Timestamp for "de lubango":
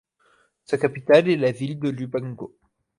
1.79-2.57